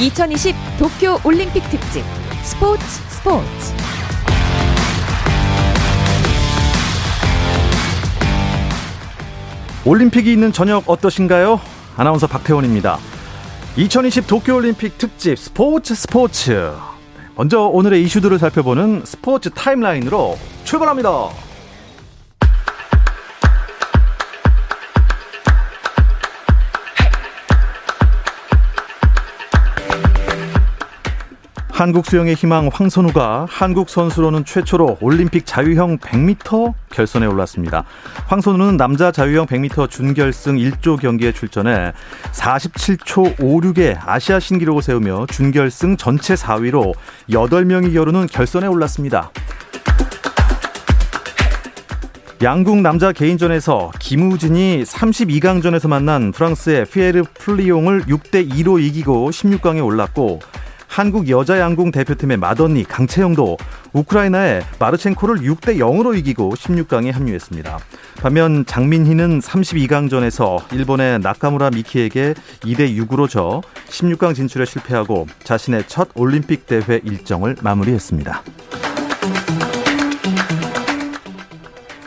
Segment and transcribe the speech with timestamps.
[0.00, 2.02] 2020 도쿄 올림픽 특집
[2.42, 3.74] 스포츠 스포츠
[9.84, 11.60] 올림픽이 있는 저녁 어떠신가요?
[11.96, 12.98] 아나운서 박태원입니다.
[13.76, 16.72] 2020 도쿄 올림픽 특집 스포츠 스포츠.
[17.36, 21.10] 먼저 오늘의 이슈들을 살펴보는 스포츠 타임라인으로 출발합니다.
[31.82, 37.82] 한국 수영의 희망 황선우가 한국 선수로는 최초로 올림픽 자유형 100m 결선에 올랐습니다.
[38.28, 41.90] 황선우는 남자 자유형 100m 준결승 1조 경기에 출전해
[42.30, 46.94] 47초 56의 아시아 신기록을 세우며 준결승 전체 4위로
[47.30, 49.32] 8명이 겨루는 결선에 올랐습니다.
[52.40, 60.38] 양궁 남자 개인전에서 김우진이 32강전에서 만난 프랑스의 피에르 플리용을 6대 2로 이기고 16강에 올랐고
[60.92, 63.56] 한국 여자 양궁 대표팀의 마더니 강채영도
[63.94, 67.78] 우크라이나의 마르첸코를 6대 0으로 이기고 16강에 합류했습니다.
[68.20, 76.66] 반면 장민희는 32강전에서 일본의 나카무라 미키에게 2대 6으로 져 16강 진출에 실패하고 자신의 첫 올림픽
[76.66, 78.42] 대회 일정을 마무리했습니다.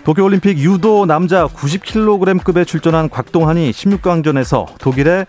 [0.04, 5.26] 도쿄올림픽 유도 남자 90kg급에 출전한 곽동환이 16강전에서 독일의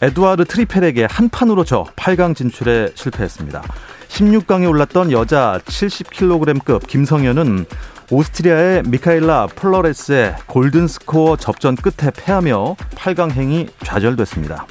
[0.00, 3.62] 에두아르트 트리펠에게 한 판으로 져 8강 진출에 실패했습니다.
[4.08, 7.66] 16강에 올랐던 여자 70kg급 김성현은
[8.10, 14.66] 오스트리아의 미카엘라 폴레레스와 golden score 접전 끝에 패하며 8강 행이 좌절됐습니다.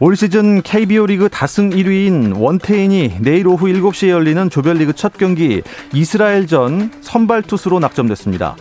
[0.00, 5.62] 올 시즌 KBO 리그 다승 1위인 원태인이 내일 오후 7시에 열리는 조별리그 첫 경기
[5.92, 8.56] 이스라엘전 선발 투수로 낙점됐습니다.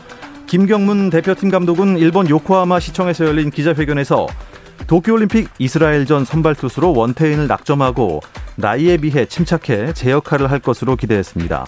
[0.48, 4.28] 김경문 대표팀 감독은 일본 요코하마 시청에서 열린 기자회견에서
[4.88, 8.22] 도쿄올림픽 이스라엘전 선발 투수로 원태인을 낙점하고
[8.56, 11.66] 나이에 비해 침착해 제 역할을 할 것으로 기대했습니다.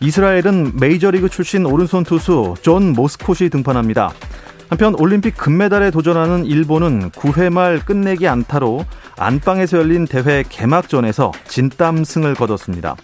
[0.00, 4.12] 이스라엘은 메이저리그 출신 오른손 투수 존 모스콧이 등판합니다.
[4.68, 8.84] 한편 올림픽 금메달에 도전하는 일본은 9회 말 끝내기 안타로
[9.16, 12.96] 안방에서 열린 대회 개막전에서 진땀승을 거뒀습니다.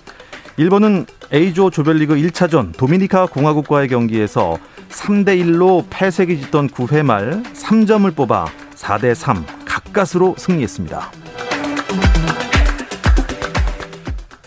[0.59, 4.57] 일본은 A조 조별리그 1차전 도미니카 공화국과의 경기에서
[4.89, 11.11] 3대 1로 패색이 짙던 9회 말 3점을 뽑아 4대 3 가까스로 승리했습니다.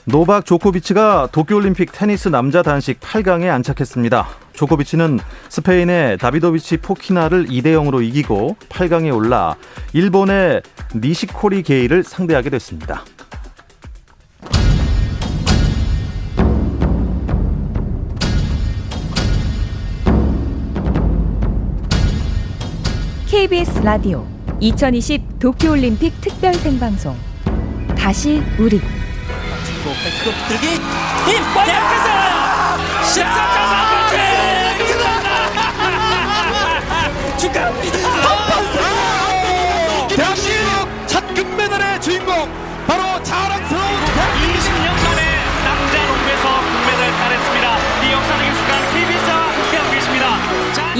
[0.05, 4.27] 노박 조코비치가 도쿄올림픽 테니스 남자 단식 8강에 안착했습니다.
[4.53, 9.55] 조코비치는 스페인의 다비도비치 포키나를 2대 0으로 이기고 8강에 올라
[9.93, 10.63] 일본의
[10.95, 13.03] 니시코리 게이를 상대하게 됐습니다.
[23.29, 24.25] KBS 라디오
[24.59, 27.15] 2020 도쿄올림픽 특별 생방송.
[27.95, 28.79] 다시 우리.
[28.79, 30.79] 백스톱 들기 힘!
[33.03, 33.78] 14점 축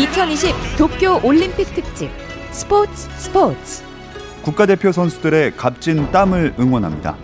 [0.10, 2.10] 2020 도쿄 올림픽 특집
[2.52, 3.84] 스포츠 스포츠
[4.42, 7.16] 국가대표 선수들의 값진 땀을 응원합니다.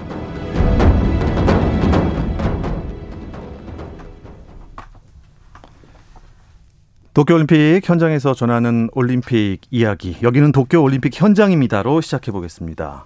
[7.14, 10.18] 도쿄올림픽 현장에서 전하는 올림픽 이야기.
[10.22, 13.06] 여기는 도쿄올림픽 현장입니다로 시작해 보겠습니다.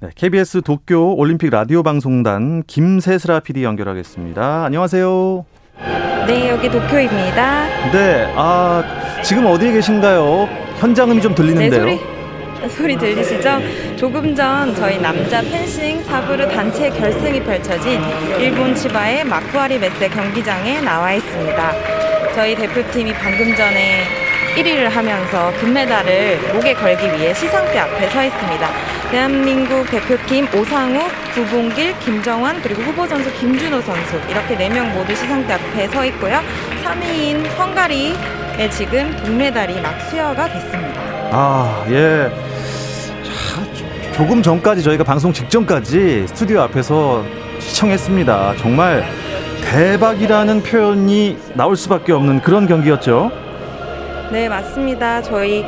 [0.00, 4.64] 네, KBS 도쿄 올림픽 라디오 방송단 김세슬아 PD 연결하겠습니다.
[4.64, 5.55] 안녕하세요.
[6.26, 7.90] 네, 여기 도쿄입니다.
[7.92, 8.82] 네, 아
[9.22, 10.48] 지금 어디에 계신가요?
[10.78, 11.84] 현장음이 좀 들리는데요.
[11.84, 11.98] 네,
[12.68, 13.96] 소리, 소리 들리시죠?
[13.96, 18.00] 조금 전 저희 남자 펜싱 사부르 단체 결승이 펼쳐진
[18.38, 21.72] 일본 치바의 마쿠아리 메세 경기장에 나와 있습니다.
[22.34, 24.02] 저희 대표팀이 방금 전에
[24.56, 28.68] 1위를 하면서 금메달을 목에 걸기 위해 시상대 앞에 서 있습니다.
[29.10, 30.98] 대한민국 대표팀 오상우,
[31.34, 36.40] 구봉길, 김정환 그리고 후보 선수 김준호 선수 이렇게 네 명 모두 시상대 앞에 서 있고요.
[36.84, 41.00] 3위인 헝가리에 지금 동메달이 막 수여가 됐습니다.
[41.32, 42.30] 아, 예.
[43.22, 47.24] 자, 조금 전까지 저희가 방송 직전까지 스튜디오 앞에서
[47.60, 48.54] 시청했습니다.
[48.58, 49.04] 정말
[49.64, 53.30] 대박이라는 표현이 나올 수밖에 없는 그런 경기였죠.
[54.30, 55.22] 네, 맞습니다.
[55.22, 55.64] 저희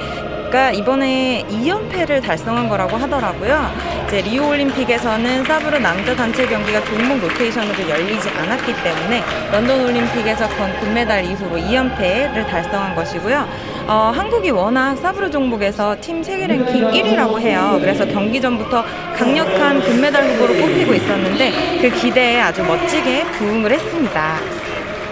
[0.49, 3.71] 보니까 이번에 2연패를 달성한 거라고 하더라고요.
[4.07, 9.23] 이제 리우 올림픽에서는 사브르 남자 단체 경기가 종목 로테이션으로 열리지 않았기 때문에
[9.53, 13.47] 런던 올림픽에서 건 금메달 이후로 2연패를 달성한 것이고요.
[13.87, 17.79] 어, 한국이 워낙 사브르 종목에서 팀 세계 랭킹 1위라고 해요.
[17.81, 18.85] 그래서 경기 전부터
[19.17, 24.68] 강력한 금메달 후보로 꼽히고 있었는데 그 기대에 아주 멋지게 부응을 했습니다.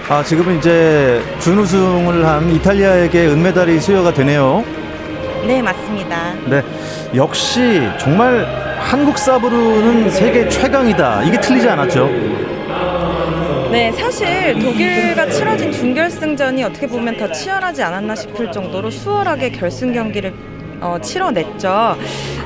[0.08, 4.64] 아, 지금은 이제 준우승을 한 이탈리아에게 은메달이 수여가 되네요.
[5.44, 6.32] 네, 맞습니다.
[6.46, 6.62] 네.
[7.14, 8.46] 역시 정말
[8.78, 11.24] 한국 사브르는 세계 최강이다.
[11.24, 12.06] 이게 틀리지 않았죠.
[13.72, 20.32] 네, 사실 독일과 치러진 준결승전이 어떻게 보면 더 치열하지 않았나 싶을 정도로 수월하게 결승 경기를
[20.80, 21.96] 어, 치러냈죠.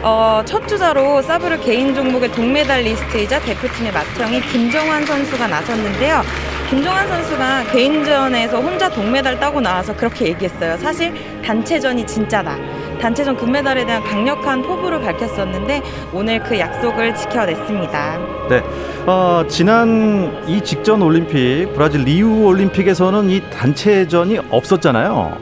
[0.02, 6.22] 어, 첫 주자로 사브르 개인 종목의 동메달 리스트이자 대표팀의 맏형인 김정환 선수가 나섰는데요.
[6.70, 10.76] 김정환 선수가 개인전에서 혼자 동메달 따고 나와서 그렇게 얘기했어요.
[10.78, 11.12] 사실
[11.44, 12.56] 단체전이 진짜다.
[13.00, 15.82] 단체전 금메달에 대한 강력한 포부를 밝혔었는데
[16.12, 18.18] 오늘 그 약속을 지켜냈습니다.
[18.50, 18.62] 네.
[19.06, 25.38] 어, 지난 이 직전 올림픽 브라질 리우 올림픽에서는 이 단체전이 없었잖아요.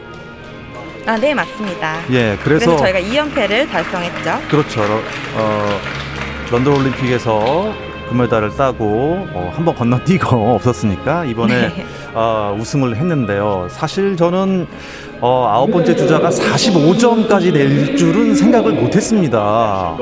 [1.06, 2.00] 아, 네, 맞습니다.
[2.10, 4.48] 예, 그래서, 그래서, 저희가 2연패를 달성했죠.
[4.48, 4.82] 그렇죠.
[5.36, 5.80] 어,
[6.50, 11.86] 런던 올림픽에서 금메달을 따고 어, 한번 건너뛰고 없었으니까 이번에 네.
[12.14, 13.68] 어, 우승을 했는데요.
[13.70, 14.66] 사실 저는
[15.20, 19.38] 어, 아홉 번째 주자가 45점까지 낼 줄은 생각을 못했습니다.
[19.40, 19.96] 아,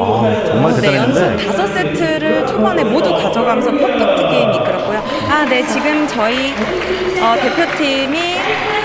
[0.47, 1.47] 정말 네, 연속 대단했는데.
[1.47, 5.03] 다섯 세트를 초반에 모두 가져가면서 퍼펙트 게임 이끌었고요.
[5.31, 6.53] 아, 네, 지금 저희
[7.23, 8.19] 어, 대표팀이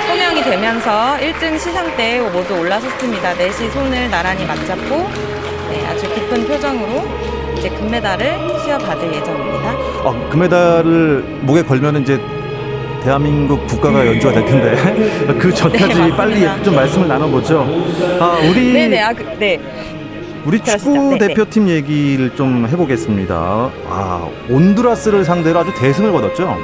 [0.08, 3.34] 소명이 되면서 1등 시상대에 모두 올라섰습니다.
[3.34, 5.10] 넷이 손을 나란히 맞잡고
[5.70, 7.31] 네, 아주 기쁜 표정으로
[7.62, 9.72] 이제 금메달을 수여받을 예정입니다.
[10.04, 12.20] 어, 금메달을 목에 걸면 이제
[13.04, 16.64] 대한민국 국가가 연주가 될 텐데 그 전까지 네, 빨리.
[16.64, 17.68] 좀 말씀을 나눠보죠.
[18.20, 19.60] 아, 우리 네네, 아, 그, 네.
[20.44, 20.92] 우리 그러시죠.
[20.92, 21.28] 축구 네, 네.
[21.28, 23.36] 대표팀 얘기를 좀 해보겠습니다.
[23.36, 26.58] 아, 온두라스를 상대로 아주 대승을 거뒀죠.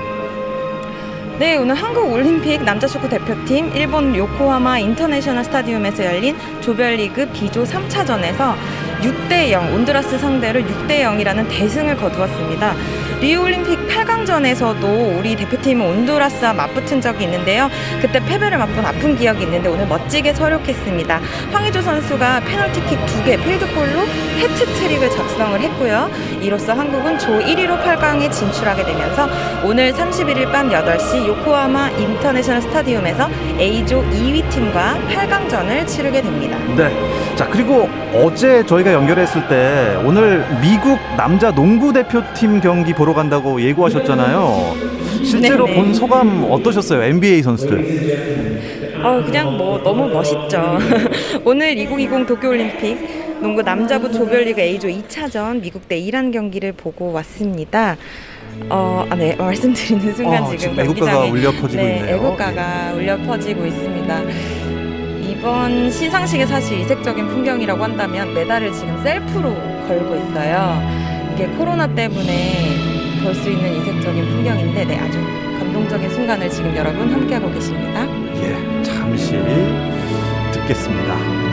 [1.38, 8.56] 네, 오늘 한국 올림픽 남자 축구 대표팀 일본 요코하마 인터내셔널 스타디움에서 열린 조별리그 B조 3차전에서
[9.02, 12.76] 6대 0 온두라스 상대를 6대 0이라는 대승을 거두었습니다.
[13.20, 17.70] 리우 올림픽 8강전에서도 우리 대표팀은 온두라스와 맞붙은 적이 있는데요.
[18.00, 21.20] 그때 패배를 맛본 아픈 기억이 있는데 오늘 멋지게 설욕했습니다.
[21.52, 24.02] 황의조 선수가 페널티킥 2개 필드골로
[24.38, 26.12] 해트트릭을 작성을 했고요.
[26.42, 29.28] 이로써 한국은 조 1위로 8강에 진출하게 되면서
[29.64, 33.30] 오늘 31일 밤 8시 요코하마 인터내셔널 스타디움에서
[33.60, 36.58] A조 2위 팀과 8강전을 치르게 됩니다.
[36.76, 36.94] 네.
[37.38, 44.76] 자, 그리고 어제 저희가 연결했을 때 오늘 미국 남자 농구 대표팀 경기 보러 간다고 예고하셨잖아요.
[45.24, 45.78] 실제로 네네.
[45.78, 47.04] 본 소감 어떠셨어요?
[47.04, 49.02] NBA 선수들.
[49.04, 50.80] 어, 그냥 뭐 너무 멋있죠.
[51.46, 57.98] 오늘 2020 도쿄올림픽 농구 남자부 조별리그 A조 2차전 미국 대 이란 경기를 보고 왔습니다.
[58.70, 62.16] 어, 아, 네, 말씀드리는 순간 어, 지금 지금 애국가가 울려 퍼지고 네, 있네요.
[62.16, 64.22] 애국가가 울려 퍼지고 있습니다.
[65.38, 69.54] 이번 시상식의 사실 이색적인 풍경이라고 한다면 메달을 지금 셀프로
[69.88, 70.82] 걸고 있어요.
[71.34, 72.88] 이게 코로나 때문에
[73.24, 75.20] 볼 수 있는 이색적인 풍경인데, 네, 아주
[75.60, 78.08] 감동적인 순간을 지금 여러분 함께하고 계십니다.
[78.42, 79.34] 예, 잠시
[80.54, 81.47] 듣겠습니다.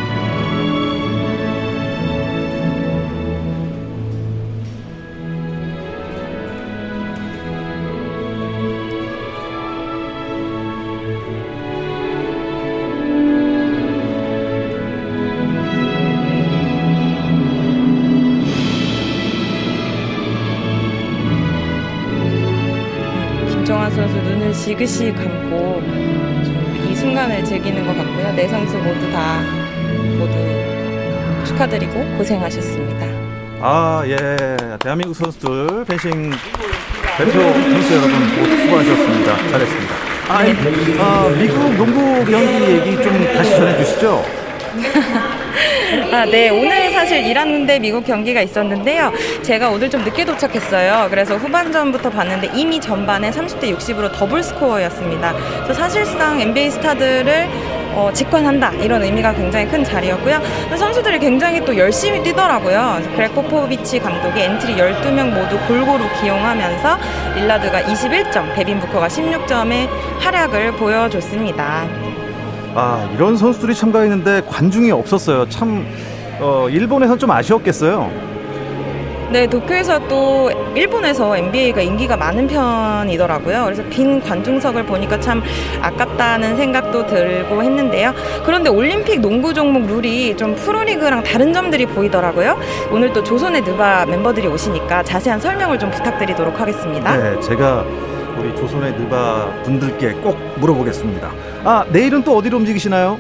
[24.65, 25.83] 지그시 감고
[26.45, 28.33] 좀이 순간을 즐기는 것 같고요.
[28.35, 29.43] 네 선수 모두 다
[30.19, 30.33] 모두
[31.45, 33.07] 축하드리고 고생하셨습니다.
[33.61, 34.17] 아, 예.
[34.81, 36.31] 대한민국 선수들 펜싱
[37.19, 39.37] 대표 선수 여러분 모두 수고하셨습니다.
[39.51, 39.95] 잘했습니다.
[40.29, 44.25] 아, 이- 아, 미국 농구 경기 얘기 좀 다시 전해 주시죠.
[46.13, 46.49] 아, 네.
[46.51, 49.13] 오늘 사실 대 미국 경기가 있었는데요.
[49.43, 51.09] 제가 오늘 좀 늦게 도착했어요.
[51.11, 55.35] 그래서 후반전부터 봤는데 이미 전반에 30대 60으로 더블 스코어였습니다.
[55.65, 57.47] 그래서 사실상 NBA 스타들을
[57.93, 60.41] 어, 직관한다 이런 의미가 굉장히 큰 자리였고요.
[60.79, 63.03] 선수들이 굉장히 또 열심히 뛰더라고요.
[63.15, 66.99] 그렉 포포비치 감독이 엔트리 12명 모두 골고루 기용하면서
[67.35, 71.87] 릴라드가 21점, 데빈 부커가 16점의 활약을 보여줬습니다.
[72.75, 75.49] 아, 이런 선수들이 참가했는데 관중이 없었어요.
[75.51, 75.87] 참,
[76.41, 78.35] 어, 일본에선 좀 아쉬웠겠어요.
[79.31, 83.65] 네, 도쿄에서 또 일본에서 NBA가 인기가 많은 편이더라고요.
[83.65, 85.43] 그래서 빈 관중석을 보니까 참
[85.81, 88.15] 아깝다는 생각도 들고 했는데요.
[88.45, 92.57] 그런데 올림픽 농구 종목 룰이 좀 프로리그랑 다른 점들이 보이더라고요.
[92.93, 97.17] 오늘 또 조선의 느바 멤버들이 오시니까 자세한 설명을 좀 부탁드리도록 하겠습니다.
[97.17, 97.85] 네, 제가
[98.39, 101.33] 우리 조선의 느바 분들께 꼭 물어보겠습니다.
[101.65, 103.19] 아, 내일은 또 어디로 움직이시나요?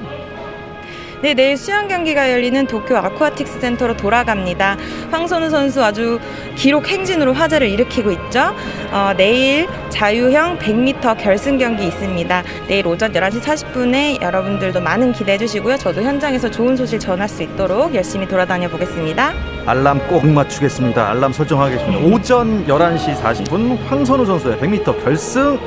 [1.24, 4.76] 네, 내일 수영 경기가 열리는 도쿄 아쿠아틱스 센터로 돌아갑니다.
[5.10, 6.20] 황선우 선수 아주
[6.54, 8.54] 기록 행진으로 화제를 일으키고 있죠.
[8.92, 12.42] 어, 내일 자유형 100m 결승 경기 있습니다.
[12.68, 15.78] 내일 오전 11시 40분에 여러분들도 많은 기대해 주시고요.
[15.78, 19.32] 저도 현장에서 좋은 소식 전할 수 있도록 열심히 돌아다녀 보겠습니다.
[19.64, 21.10] 알람 꼭 맞추겠습니다.
[21.12, 22.04] 알람 설정하겠습니다.
[22.04, 25.58] 오전 11시 40분 황선우 선수의 100m 결승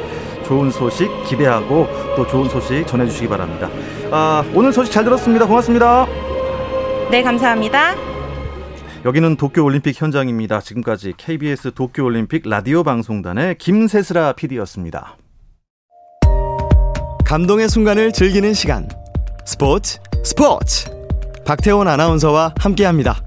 [0.48, 3.70] 좋은 소식 기대하고 또 좋은 소식 전해주시기 바랍니다.
[4.12, 5.46] 아, 오늘 소식 잘 들었습니다.
[5.46, 6.08] 고맙습니다.
[7.12, 7.96] 네, 감사합니다.
[9.06, 10.62] 여기는 도쿄올림픽 현장입니다.
[10.62, 15.18] 지금까지 KBS 도쿄올림픽 라디오 방송단의 김세슬아 PD였습니다.
[17.26, 18.88] 감동의 순간을 즐기는 시간.
[19.46, 20.90] 스포츠, 스포츠.
[21.46, 23.22] 박태원 아나운서와 함께합니다.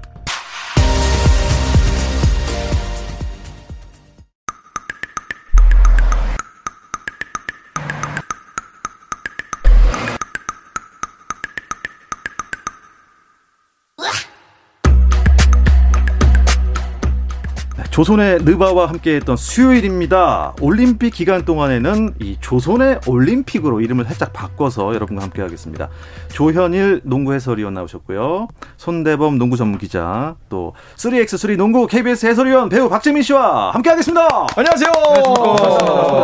[18.01, 20.55] 조선의 느바와 함께했던 수요일입니다.
[20.59, 25.87] 올림픽 기간 동안에는 이 조선의 올림픽으로 이름을 살짝 바꿔서 여러분과 함께하겠습니다.
[26.33, 28.47] 조현일 농구 해설위원 나오셨고요.
[28.77, 34.27] 손대범 농구 전문 기자, 또 3x3 농구 KBS 해설위원 배우 박재민 씨와 함께하겠습니다.
[34.55, 34.91] 안녕하세요.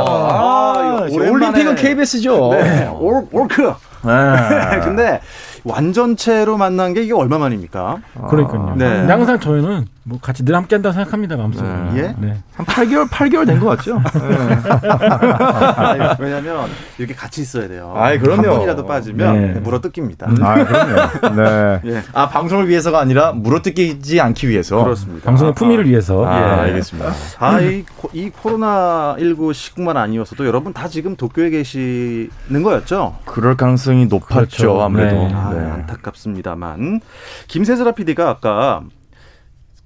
[0.10, 2.54] 아, 아, 올림픽은 KBS죠.
[2.54, 3.62] 네, 올, 올크.
[3.62, 4.80] 네.
[4.82, 5.22] 근데
[5.64, 7.98] 완전체로 만난 게 이게 얼마 만입니까?
[8.30, 8.74] 그러니까요.
[8.78, 9.06] 네.
[9.06, 11.92] 항상 저희는 뭐 같이 늘 함께 한다고 생각합니다, 마음속으로.
[11.92, 11.98] 네.
[12.00, 12.16] 예?
[12.18, 12.38] 네.
[12.56, 14.00] 한 8개월, 8개월 된 것 같죠?
[15.76, 17.92] 아니, 왜냐면 이렇게 같이 있어야 돼요.
[17.96, 18.42] 아이, 그럼요.
[18.44, 19.60] 한 번이라도 빠지면 네.
[19.60, 20.28] 물어 뜯깁니다.
[20.42, 21.36] 아, 그럼요.
[21.42, 21.82] 네.
[21.86, 22.04] 예.
[22.14, 24.82] 아, 방송을 위해서가 아니라 물어 뜯기지 않기 위해서.
[24.82, 25.26] 그렇습니다.
[25.26, 26.26] 방송의 품위를 위해서.
[26.26, 26.44] 아, 예.
[26.72, 27.12] 알겠습니다.
[27.40, 33.18] 아, 이, 코- 이 코로나19 시국만 아니었어도 여러분 다 지금 도쿄에 계시는 거였죠?
[33.26, 34.82] 그럴 가능성이 높았죠, 그렇죠.
[34.82, 35.16] 아무래도.
[35.28, 35.34] 네.
[35.34, 35.60] 아, 네.
[35.72, 37.02] 안타깝습니다만.
[37.50, 38.82] 김세슬아 PD가 아까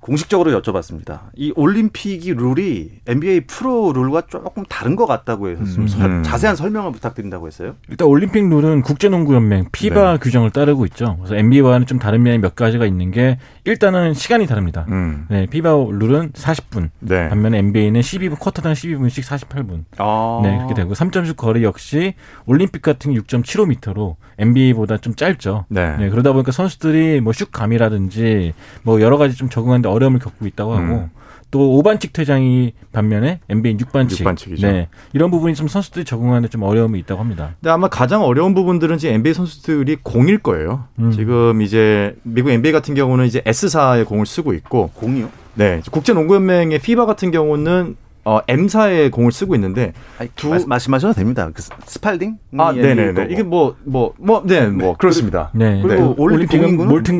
[0.01, 1.19] 공식적으로 여쭤봤습니다.
[1.35, 5.87] 이 올림픽이 룰이 NBA 프로 룰과 조금 다른 것 같다고 해서 좀 음.
[5.87, 6.23] 설- 음.
[6.23, 7.75] 자세한 설명을 부탁드린다고 했어요.
[7.87, 10.17] 일단 올림픽 룰은 국제농구연맹 피바 네.
[10.19, 11.17] 규정을 따르고 있죠.
[11.19, 14.85] 그래서 NBA와는 좀 다른 면이 몇 가지가 있는 게 일단은 시간이 다릅니다.
[14.89, 15.27] 음.
[15.29, 16.89] 네, 피바 룰은 40분.
[16.99, 17.29] 네.
[17.29, 19.83] 반면에 NBA는 12분 쿼터당 12분씩 48분.
[19.99, 20.39] 아.
[20.43, 22.15] 네, 그렇게 되고 3점슛 거리 역시
[22.47, 25.65] 올림픽 같은 게 6.75m로 NBA보다 좀 짧죠.
[25.69, 25.95] 네.
[25.97, 30.93] 네, 그러다 보니까 선수들이 뭐 슛감이라든지 뭐 여러 가지 좀 적응하는데 어려움을 겪고 있다고 하고
[30.93, 31.09] 음.
[31.51, 34.19] 또 5반칙 퇴장이 반면에 NBA 6반칙.
[34.21, 34.67] 육반칙이죠.
[34.67, 34.87] 네.
[35.13, 37.55] 이런 부분이 좀 선수들이 적응하는데 좀 어려움이 있다고 합니다.
[37.59, 40.85] 근데 아마 가장 어려운 부분들은 지금 NBA 선수들이 공일 거예요.
[40.99, 41.11] 음.
[41.11, 45.29] 지금 이제 미국 NBA 같은 경우는 이제 S사의 공을 쓰고 있고, 공이요?
[45.55, 45.81] 네.
[45.91, 51.13] 국제 농구 연맹의 FIBA 같은 경우는 어, M사의 공을 쓰고 있는데, 아니, 두- 말, 말씀하셔도
[51.13, 51.49] 됩니다.
[51.53, 52.37] 그 스- 스팔딩?
[52.59, 53.13] 아, 이 네네네.
[53.13, 53.31] 거고.
[53.33, 55.49] 이게 뭐, 뭐, 뭐, 네, 뭐, 그렇습니다.
[55.55, 55.81] 네.
[55.81, 56.13] 그리고 네.
[56.17, 56.67] 올림픽 올림픽은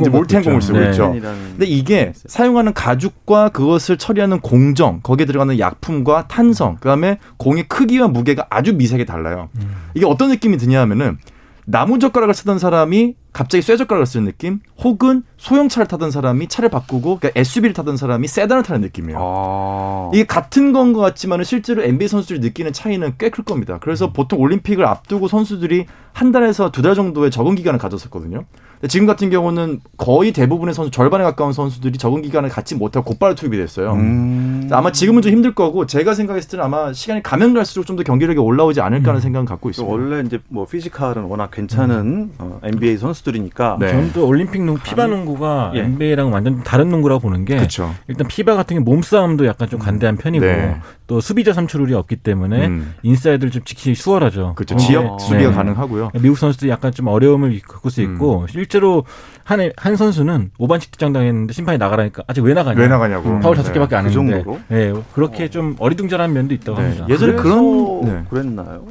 [0.01, 1.11] 이제 공 몰텐 공을 쓰고 있죠.
[1.11, 8.07] 펜이라는 근데 이게 사용하는 가죽과 그것을 처리하는 공정, 거기에 들어가는 약품과 탄성, 그다음에 공의 크기와
[8.07, 9.49] 무게가 아주 미세하게 달라요.
[9.95, 11.17] 이게 어떤 느낌이 드냐 하면은
[11.65, 17.19] 나무 젓가락을 쓰던 사람이 갑자기 쇠 젓가락을 쓰는 느낌, 혹은 소형차를 타던 사람이 차를 바꾸고
[17.19, 19.17] 그러니까 SUV를 타던 사람이 세단을 타는 느낌이에요.
[19.21, 20.09] 아.
[20.13, 23.79] 이게 같은 건 것 같지만 실제로 NBA 선수들이 느끼는 차이는 꽤 클 겁니다.
[23.81, 28.43] 그래서 보통 올림픽을 앞두고 선수들이 한 달에서 두 달 정도의 적응 기간을 가졌었거든요.
[28.81, 33.35] 근데 지금 같은 경우는 거의 대부분의 선수 절반에 가까운 선수들이 적응 기간을 갖지 못하고 곧바로
[33.35, 33.93] 투입이 됐어요.
[33.93, 34.67] 음.
[34.71, 38.39] 아마 지금은 좀 힘들 거고 제가 생각했을 때는 아마 시간이 가면 갈수록 좀 더 경기력이
[38.39, 39.93] 올라오지 않을까 하는 생각은 갖고 그 있습니다.
[39.93, 43.89] 원래 이제 뭐 피지컬은 워낙 괜찮은 어, NBA 선수들이니까 네.
[43.89, 45.81] 저는 또 올림픽 농구, FIBA 농구가 예.
[45.81, 47.93] NBA랑 완전 다른 농구라고 보는 게 그렇죠.
[48.07, 50.77] 일단 FIBA 같은 게 몸싸움도 약간 좀 관대한 편이고 네.
[51.07, 52.93] 또 수비자 3초 룰이 없기 때문에 음.
[53.03, 54.53] 인사이드를 좀 지키기 수월하죠.
[54.55, 54.75] 그렇죠.
[54.75, 55.25] 어, 지역 네.
[55.25, 55.55] 수비가 네.
[55.55, 56.11] 가능하고요.
[56.21, 58.47] 미국 선수들이 약간 좀 어려움을 겪을 수 있고 음.
[58.71, 59.03] 실제로
[59.43, 62.79] 한, 한 선수는 5반칙 퇴장 당했는데 심판이 나가라니까 아직 왜 나가냐?
[62.79, 63.29] 왜 나가냐고.
[63.29, 63.39] 음.
[63.41, 63.73] 파울 다섯 네.
[63.73, 64.59] 개밖에 안그 했는데 정도로?
[64.69, 66.83] 네, 그렇게 좀 어리둥절한 면도 있다고 네.
[66.85, 67.07] 합니다.
[67.09, 68.23] 예전에 그런 네.
[68.29, 68.85] 그랬나요?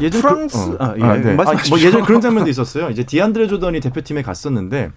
[0.00, 1.00] 예전 프랑스- 그, 아, 예.
[1.20, 1.34] 네.
[1.34, 1.76] 말씀하십시오.
[1.76, 2.88] 뭐 예전 그런 장면도 있었어요.
[2.90, 4.90] 이제 디안드레 조던이 대표팀에 갔었는데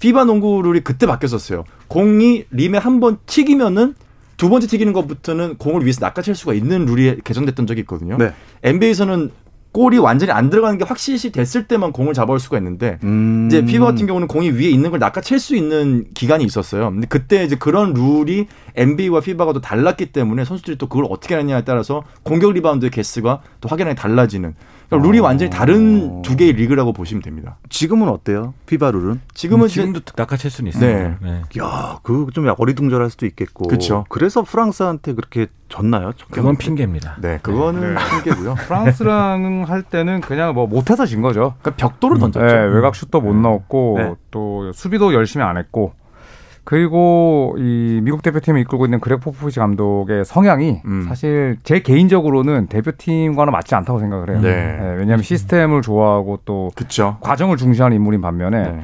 [0.00, 1.64] 피바 농구 룰이 그때 바뀌었었어요.
[1.88, 3.94] 공이 림에 한 번 튀기면은
[4.36, 8.18] 두 번째 튀기는 것부터는 공을 위에서 낚아챌 수가 있는 룰이 개정됐던 적이 있거든요.
[8.18, 8.32] 네.
[8.62, 9.30] NBA에서는
[9.76, 13.46] 골이 완전히 안 들어가는 게 확실시 됐을 때만 공을 잡아올 수가 있는데 음.
[13.46, 16.88] 이제 FIBA 같은 경우는 공이 위에 있는 걸 낚아챌 수 있는 기간이 있었어요.
[16.88, 21.64] 근데 그때 이제 그런 룰이 NBA와 FIBA가 또 달랐기 때문에 선수들이 또 그걸 어떻게 하느냐에
[21.64, 24.54] 따라서 공격 리바운드의 개수가 또 확연하게 달라지는
[24.88, 27.56] 그러니까 룰이 완전히 다른 두 개의 리그라고 보시면 됩니다.
[27.68, 28.54] 지금은 어때요?
[28.66, 29.20] FIBA 룰은?
[29.34, 30.86] 지금은 지금도 낚아챌 수는 있어요.
[30.86, 31.16] 네.
[31.20, 31.42] 네.
[31.60, 33.68] 야, 그 좀 어리둥절할 수도 있겠고.
[33.68, 34.04] 그쵸.
[34.08, 36.12] 그래서 프랑스한테 그렇게 졌나요?
[36.16, 36.56] 첫 그건?
[36.56, 37.16] 핑계입니다.
[37.20, 38.00] 네, 그거는 네.
[38.22, 38.54] 핑계고요.
[38.66, 41.54] 프랑스랑 할 때는 그냥 뭐 못해서 진 거죠.
[41.60, 42.46] 그러니까 벽돌을 던졌죠.
[42.46, 44.14] 네, 외곽 슛도 못 넣었고 네.
[44.30, 45.94] 또 수비도 열심히 안 했고
[46.66, 51.04] 그리고 이 미국 대표팀을 이끌고 있는 그렉 포포비치 감독의 성향이 음.
[51.06, 54.40] 사실 제 개인적으로는 대표팀과는 맞지 않다고 생각을 해요.
[54.40, 54.76] 네.
[54.98, 57.18] 왜냐하면 시스템을 좋아하고 또 그렇죠.
[57.20, 58.80] 과정을 중시하는 인물인 반면에 네.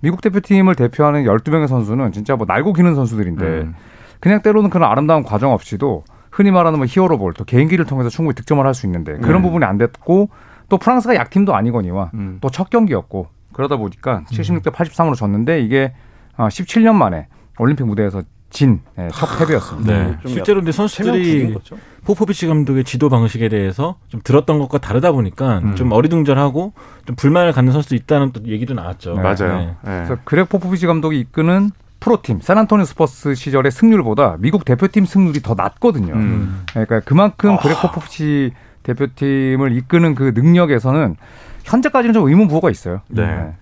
[0.00, 3.74] 미국 대표팀을 대표하는 12명의 선수는 진짜 뭐 날고 기는 선수들인데 음.
[4.20, 8.62] 그냥 때로는 그런 아름다운 과정 없이도 흔히 말하는 뭐 히어로볼 또 개인기를 통해서 충분히 득점을
[8.66, 9.48] 할 수 있는데 그런 네.
[9.48, 10.28] 부분이 안 됐고
[10.68, 12.38] 또 프랑스가 약팀도 아니거니와 음.
[12.42, 15.94] 또첫 경기였고 그러다 보니까 76대 83으로 졌는데 이게
[16.36, 18.22] 17년 만에 올림픽 무대에서
[18.52, 19.92] 진 예, 첫 패배였습니다.
[19.92, 20.18] 네.
[20.20, 21.56] 좀 실제로 근데 선수들이?
[22.04, 25.74] 포포비치 감독의 지도 방식에 대해서 좀 들었던 것과 다르다 보니까 음.
[25.74, 26.72] 좀 어리둥절하고
[27.06, 29.14] 좀 불만을 갖는 선수도 있다는 또 얘기도 나왔죠.
[29.14, 29.22] 네.
[29.22, 29.58] 맞아요.
[29.58, 29.66] 네.
[29.66, 29.74] 네.
[29.82, 31.70] 그래서 그렉 포포비치 감독이 이끄는
[32.00, 36.12] 프로팀 샌안토니오 스퍼스 시절의 승률보다 미국 대표팀 승률이 더 낮거든요.
[36.14, 36.64] 음.
[36.70, 41.16] 그러니까 그만큼 그렉 포포비치 대표팀을 이끄는 그 능력에서는
[41.62, 43.00] 현재까지는 좀 의문 부호가 있어요.
[43.08, 43.54] 네.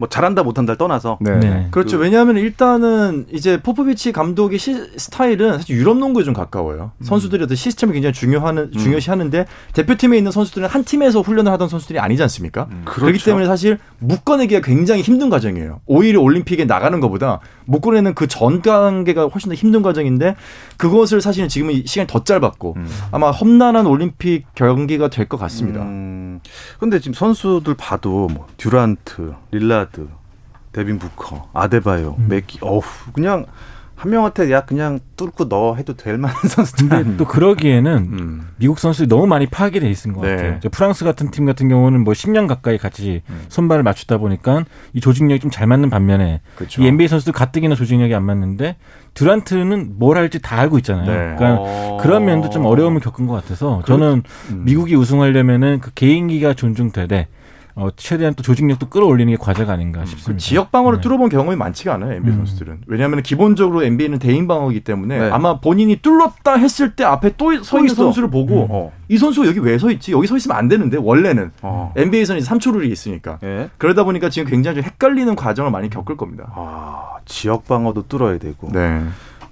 [0.00, 1.38] 뭐 잘한다 못한다를 떠나서 네.
[1.40, 1.68] 네.
[1.70, 1.98] 그렇죠.
[1.98, 6.92] 왜냐하면 일단은 이제 포포비치 감독의 시, 스타일은 사실 유럽 농구에 좀 가까워요.
[7.02, 12.22] 선수들이 어떤 시스템을 굉장히 중요하는 중요시하는데 대표팀에 있는 선수들은 한 팀에서 훈련을 하던 선수들이 아니지
[12.22, 12.66] 않습니까?
[12.86, 13.24] 그렇기 그렇죠.
[13.26, 15.80] 때문에 사실 묶어내기가 굉장히 힘든 과정이에요.
[15.84, 20.34] 오히려 올림픽에 나가는 것보다 묶어내는 그 전 단계가 훨씬 더 힘든 과정인데
[20.78, 22.76] 그것을 사실은 지금은 이 시간이 더 짧았고
[23.12, 25.82] 아마 험난한 올림픽 경기가 될 것 같습니다.
[25.82, 26.40] 음,
[26.78, 30.06] 근데 지금 선수들 봐도 뭐 듀란트, 릴라 드,
[30.72, 32.28] 데빈 부커, 아데바요, 음.
[32.28, 32.80] 맥기, 어우
[33.12, 33.46] 그냥
[33.96, 36.88] 한 명한테 야 그냥 뚫고 넣어 해도 될 만한 선수들.
[36.88, 38.48] 근데 또 그러기에는 음.
[38.56, 40.36] 미국 선수들이 너무 많이 파악이 돼 있는 것 네.
[40.36, 40.58] 같아요.
[40.72, 43.42] 프랑스 같은 팀 같은 경우는 뭐 10년 가까이 같이 음.
[43.50, 46.80] 손발을 맞추다 보니까 이 조직력이 좀 잘 맞는 반면에 그렇죠.
[46.80, 48.76] 이 NBA 선수들 가뜩이나 조직력이 안 맞는데
[49.12, 51.06] 듀란트는 뭘 할지 다 알고 있잖아요.
[51.06, 51.36] 네.
[51.36, 51.98] 그러니까 어.
[52.00, 54.62] 그런 면도 좀 어려움을 겪은 것 같아서 저는 음.
[54.64, 57.28] 미국이 우승하려면은 그 개인기가 존중되되
[57.80, 60.38] 어, 최대한 또 조직력도 끌어올리는 게 과제가 아닌가 그 싶습니다.
[60.40, 61.02] 지역 방어를 네.
[61.02, 62.36] 뚫어본 경험이 많지가 않아요 NBA 음.
[62.44, 65.30] 선수들은 왜냐하면 기본적으로 NBA는 대인 방어이기 때문에 네.
[65.30, 68.02] 아마 본인이 뚫었다 했을 때 앞에 또 서 있는 있어.
[68.04, 68.92] 선수를 보고 어.
[69.08, 71.92] 이 선수가 여기 왜 서 있지 여기 서 있으면 안 되는데 원래는 어.
[71.96, 73.70] NBA에서는 3초 룰이 있으니까 예.
[73.78, 76.52] 그러다 보니까 지금 굉장히 좀 헷갈리는 과정을 많이 겪을 겁니다.
[76.54, 79.02] 아, 지역 방어도 뚫어야 되고 네.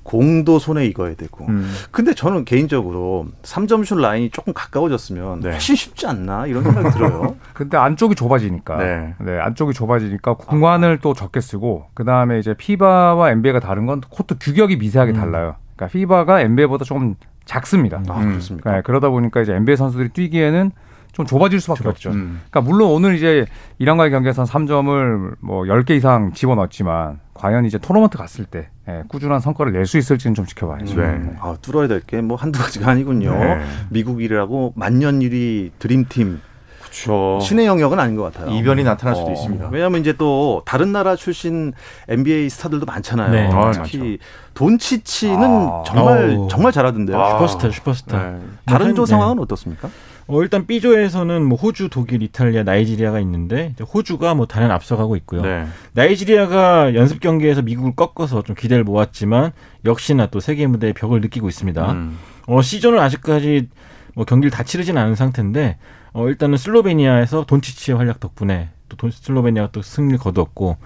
[0.08, 1.44] 공도 손에 익어야 되고.
[1.50, 1.70] 음.
[1.90, 5.50] 근데 저는 개인적으로 3점슛 라인이 조금 가까워졌으면 네.
[5.50, 7.36] 훨씬 쉽지 않나 이런 생각이 들어요.
[7.52, 8.78] 근데 안쪽이 좁아지니까.
[8.78, 9.14] 네.
[9.20, 9.38] 네.
[9.38, 15.12] 안쪽이 좁아지니까 공간을 또 적게 쓰고 그다음에 이제 피바와 NBA가 다른 건 코트 규격이 미세하게
[15.12, 15.56] 달라요.
[15.76, 18.02] 그러니까 피바가 NBA보다 조금 작습니다.
[18.08, 18.30] 아, 음.
[18.30, 18.72] 그렇습니까?
[18.72, 20.70] 네, 그러다 보니까 이제 NBA 선수들이 뛰기에는
[21.12, 22.12] 좀 좁아질 수밖에 없죠.
[22.12, 22.40] 음.
[22.48, 23.44] 그러니까 물론 오늘 이제
[23.78, 29.72] 이란과의 경기에서는 3점을 뭐 10개 이상 집어넣었지만 과연 이제 토너먼트 갔을 때 예, 꾸준한 성과를
[29.72, 30.94] 낼 수 있을지는 좀 지켜봐야죠.
[31.00, 31.36] 네.
[31.40, 33.32] 아, 뚫어야 될 게 뭐 한두 가지가 아니군요.
[33.32, 33.60] 네.
[33.90, 36.40] 미국이라고 만년 1위 드림팀
[36.80, 37.38] 그렇죠.
[37.42, 38.50] 신의 영역은 아닌 것 같아요.
[38.56, 39.68] 이변이 나타날 수도 어, 있습니다.
[39.70, 41.72] 왜냐하면 이제 또 다른 나라 출신
[42.08, 43.30] NBA 스타들도 많잖아요.
[43.30, 43.50] 네.
[43.52, 44.18] 아, 특히
[44.54, 45.82] 돈치치는 아.
[45.86, 46.48] 정말 아우.
[46.48, 47.20] 정말 잘하던데요.
[47.20, 47.30] 아.
[47.32, 48.30] 슈퍼스타, 슈퍼스타.
[48.30, 48.38] 네.
[48.64, 49.10] 다른 조 네.
[49.10, 49.88] 상황은 어떻습니까?
[50.30, 55.40] 어, 일단 B조에서는 뭐 호주, 독일, 이탈리아, 나이지리아가 있는데 호주가 뭐 단연 앞서가고 있고요.
[55.42, 55.66] 네.
[55.94, 59.52] 나이지리아가 연습 경기에서 미국을 꺾어서 좀 기대를 모았지만
[59.86, 61.92] 역시나 또 세계 무대의 벽을 느끼고 있습니다.
[61.92, 62.18] 음.
[62.46, 63.68] 어, 시즌을 아직까지
[64.14, 65.78] 뭐 경기를 다 치르진 않은 상태인데
[66.12, 70.76] 어, 일단은 슬로베니아에서 돈치치의 활약 덕분에 또 돈- 슬로베니아가 또 승리를 거두었고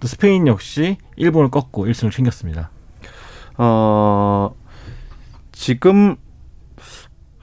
[0.00, 2.70] 또 스페인 역시 일본을 꺾고 1승을 챙겼습니다.
[3.58, 4.54] 어,
[5.52, 6.16] 지금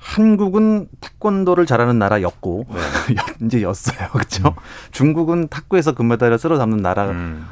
[0.03, 2.65] 한국은 태권도를 잘하는 나라였고
[3.45, 4.53] 이제 였어요, 그렇죠?
[4.91, 7.45] 중국은 탁구에서 금메달을 쓸어 담는 나라가 음.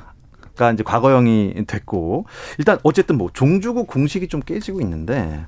[0.74, 2.26] 이제 과거형이 됐고
[2.60, 5.46] 일단 어쨌든 뭐 종주국 공식이 좀 깨지고 있는데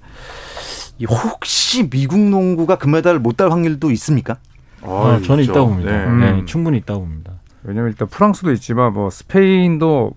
[0.98, 4.38] 이 혹시 미국 농구가 금메달을 못 딸 확률도 있습니까?
[4.82, 5.52] 아, 저는 있죠.
[5.52, 5.92] 있다고 봅니다.
[5.92, 6.32] 네.
[6.32, 7.34] 네, 충분히 있다고 봅니다.
[7.64, 10.14] 왜냐면 일단 프랑스도 있지만 뭐 스페인도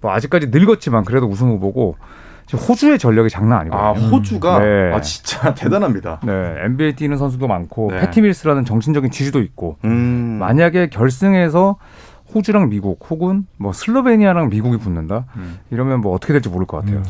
[0.00, 1.96] 뭐 아직까지 늙었지만 그래도 우승 후보고
[2.52, 3.86] 호주의 전력이 장난 아니거든요.
[3.86, 4.92] 아 호주가 네.
[4.92, 6.20] 아 진짜 대단합니다.
[6.24, 8.00] 네, NBA 뛰는 선수도 많고 네.
[8.00, 10.36] 패티 밀스라는 정신적인 지주도 있고 음.
[10.40, 11.76] 만약에 결승에서
[12.34, 15.58] 호주랑 미국 혹은 뭐 슬로베니아랑 미국이 붙는다 음.
[15.70, 17.02] 이러면 뭐 어떻게 될지 모를 것 같아요.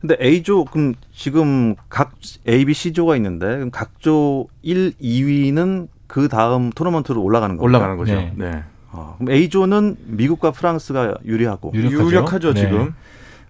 [0.00, 2.12] 근데 A조 그럼 지금 각
[2.48, 7.64] A, B, C조가 있는데 그럼 각조 1, 2위는 그 다음 토너먼트로 올라가는 거죠.
[7.64, 8.14] 올라가는 거죠.
[8.14, 8.32] 네.
[8.36, 8.62] 네.
[8.90, 12.06] 어, 그럼 A조는 미국과 프랑스가 유리하고 유력하죠.
[12.06, 12.60] 유력하죠, 네.
[12.60, 12.94] 지금.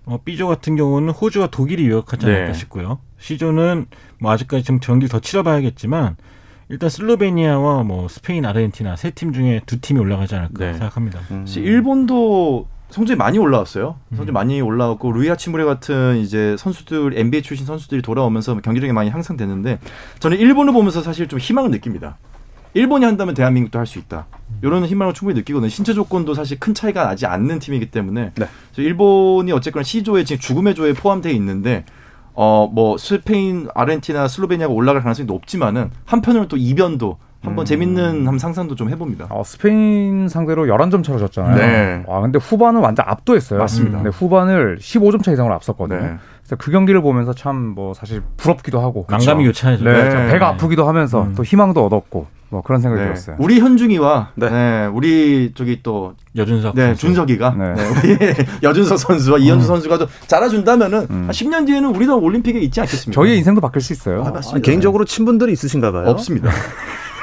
[0.09, 2.55] 어, B조 같은 경우는 호주와 독일이 유력하지 않을까 네.
[2.55, 2.99] 싶고요.
[3.19, 3.87] C조는
[4.21, 6.17] 뭐 아직까지 좀 경기를 더 치러봐야겠지만
[6.71, 10.73] 일단 슬로베니아와 뭐 스페인, 아르헨티나 세 팀 중에 두 팀이 올라가지 않을까 네.
[10.75, 11.21] 생각합니다.
[11.31, 11.47] 음.
[11.57, 13.97] 일본도 성적이 많이 올라왔어요.
[14.11, 19.79] 성적이 많이 올라왔고 루이 하치무레 같은 이제 선수들 NBA 출신 선수들이 돌아오면서 경기력이 많이 향상됐는데
[20.21, 22.17] 저는 일본을 보면서 사실 좀 희망을 느낍니다.
[22.75, 24.27] 일본이 한다면 대한민국도 할 수 있다.
[24.63, 25.69] 이런 희망을 충분히 느끼거든요.
[25.71, 28.47] 신체 조건도 사실 큰 차이가 나지 않는 팀이기 때문에 네.
[28.77, 31.85] 일본이 어쨌거나 C조에 지금 죽음의 조에 포함되어 있는데
[32.35, 38.75] 어 뭐 스페인, 아르헨티나, 슬로베니아가 올라갈 가능성이 높지만은 한편으로는 또 이변도 한번 재밌는 한번 상상도
[38.75, 39.27] 좀 해봅니다.
[39.31, 41.57] 어, 스페인 상대로 11점 차로 졌잖아요.
[41.57, 42.03] 네.
[42.07, 43.61] 와, 근데 후반은 완전 압도했어요.
[43.61, 43.99] 맞습니다.
[43.99, 46.01] 근데 후반을 15점 차 이상으로 앞섰거든요.
[46.01, 46.17] 네.
[46.43, 49.85] 그래서 그 경기를 보면서 참 뭐 사실 부럽기도 하고 난감이 교차하죠.
[49.85, 50.11] 네, 네.
[50.11, 51.35] 참 배가 아프기도 하면서 음.
[51.37, 53.09] 또 희망도 얻었고 뭐 그런 생각이 네.
[53.09, 53.37] 들었어요.
[53.39, 54.51] 우리 현중이와 네.
[54.51, 54.87] 네.
[54.87, 57.01] 우리 저기 또 여준석 네, 선수.
[57.03, 57.75] 준석이가 네.
[57.75, 58.19] 네, 우리
[58.63, 61.23] 여준석 선수와 이현주 선수가 좀 잘해준다면은 음.
[61.27, 63.21] 한 10년 뒤에는 우리도 올림픽에 있지 않겠습니까?
[63.21, 64.25] 저희의 인생도 바뀔 수 있어요.
[64.25, 64.65] 아, 아, 맞습니다.
[64.65, 66.09] 개인적으로 친분들이 있으신가 봐요.
[66.09, 66.51] 없습니다.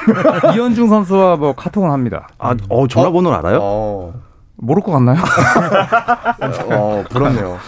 [0.54, 2.28] 이현중 선수와 뭐 카톡은 합니다.
[2.38, 3.58] 아, 어, 전화번호를 알아요?
[3.60, 4.14] 어,
[4.58, 5.18] 모를 것 같나요?
[6.70, 7.58] 어 부럽네요.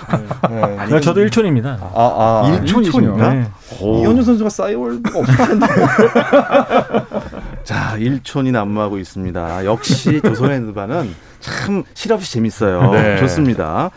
[0.48, 0.86] 네.
[0.88, 1.76] 네, 저도 일촌입니다.
[1.94, 3.34] 아, 아, 일촌이십니까?
[3.34, 3.46] 네.
[3.82, 5.66] 이현주 선수가 싸이월드가 없을 텐데.
[7.68, 9.66] 자, 일촌이 난무하고 있습니다.
[9.66, 12.92] 역시 조선핸드바는 참 실없이 재밌어요.
[12.92, 13.18] 네.
[13.18, 13.90] 좋습니다.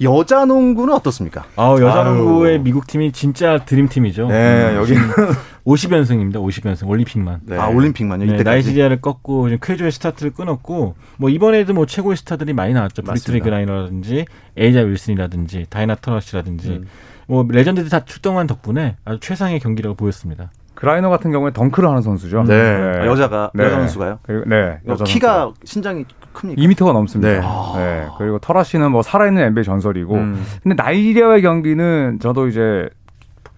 [0.00, 1.44] 여자 농구는 어떻습니까?
[1.56, 2.14] 아, 여자 아유.
[2.14, 4.28] 농구의 미국 팀이 진짜 드림 팀이죠.
[4.28, 4.94] 네, 여기
[5.66, 6.36] 50연승입니다.
[6.36, 7.40] 50연승 올림픽만.
[7.42, 7.58] 네.
[7.58, 8.24] 아, 올림픽만요.
[8.38, 8.42] 네.
[8.42, 13.02] 나이지리아를 꺾고 지금 쾌조의 스타트를 끊었고 뭐 이번에도 뭐 최고의 스타들이 많이 나왔죠.
[13.02, 14.24] 브리트니 그라이너라든지
[14.56, 16.86] 에이자 윌슨이라든지 다이애나 터라시라든지 음.
[17.26, 20.50] 뭐 레전드들이 다 출동한 덕분에 아주 최상의 경기력을 보였습니다.
[20.84, 22.44] 그라이너 같은 경우에 덩크를 하는 선수죠.
[22.44, 22.54] 네.
[22.54, 23.64] 아, 여자가 네.
[23.64, 24.18] 여자 선수가요?
[24.22, 26.60] 그리고 네, 어, 여자 키가 신장이 큽니까?
[26.60, 27.30] 2m가 넘습니다.
[27.30, 27.40] 네.
[27.78, 28.06] 네.
[28.18, 30.14] 그리고 터라시는 뭐 살아있는 NBA 전설이고.
[30.14, 30.44] 음.
[30.62, 32.90] 근데 나이지리아의 경기는 저도 이제